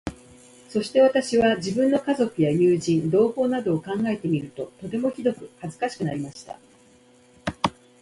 [0.67, 6.57] そして私は、自分の家族や友人、同胞などを考えてみると、とてもひどく恥かしくなりました。